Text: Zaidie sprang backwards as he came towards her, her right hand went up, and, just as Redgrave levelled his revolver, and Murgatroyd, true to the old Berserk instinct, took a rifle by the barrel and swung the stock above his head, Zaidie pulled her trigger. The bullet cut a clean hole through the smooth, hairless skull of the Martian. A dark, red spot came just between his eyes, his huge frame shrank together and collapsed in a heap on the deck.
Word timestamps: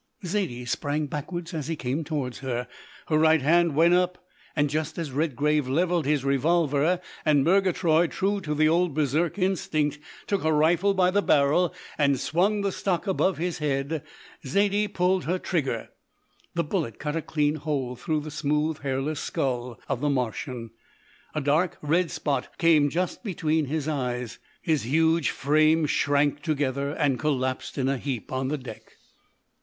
Zaidie 0.25 0.65
sprang 0.67 1.05
backwards 1.05 1.53
as 1.53 1.67
he 1.67 1.75
came 1.75 2.03
towards 2.03 2.39
her, 2.39 2.67
her 3.05 3.19
right 3.19 3.43
hand 3.43 3.75
went 3.75 3.93
up, 3.93 4.17
and, 4.55 4.67
just 4.67 4.97
as 4.97 5.11
Redgrave 5.11 5.67
levelled 5.69 6.07
his 6.07 6.25
revolver, 6.25 6.99
and 7.23 7.43
Murgatroyd, 7.43 8.09
true 8.09 8.41
to 8.41 8.55
the 8.55 8.67
old 8.67 8.95
Berserk 8.95 9.37
instinct, 9.37 9.99
took 10.25 10.43
a 10.43 10.51
rifle 10.51 10.95
by 10.95 11.11
the 11.11 11.21
barrel 11.21 11.71
and 11.99 12.19
swung 12.19 12.61
the 12.61 12.71
stock 12.71 13.05
above 13.05 13.37
his 13.37 13.59
head, 13.59 14.01
Zaidie 14.43 14.87
pulled 14.87 15.25
her 15.25 15.37
trigger. 15.37 15.89
The 16.55 16.63
bullet 16.63 16.97
cut 16.97 17.15
a 17.15 17.21
clean 17.21 17.57
hole 17.57 17.95
through 17.95 18.21
the 18.21 18.31
smooth, 18.31 18.79
hairless 18.79 19.19
skull 19.19 19.79
of 19.87 20.01
the 20.01 20.09
Martian. 20.09 20.71
A 21.35 21.41
dark, 21.41 21.77
red 21.83 22.09
spot 22.09 22.57
came 22.57 22.89
just 22.89 23.23
between 23.23 23.65
his 23.65 23.87
eyes, 23.87 24.39
his 24.63 24.81
huge 24.81 25.29
frame 25.29 25.85
shrank 25.85 26.41
together 26.41 26.89
and 26.89 27.19
collapsed 27.19 27.77
in 27.77 27.87
a 27.87 27.99
heap 27.99 28.31
on 28.33 28.47
the 28.47 28.57
deck. 28.57 28.93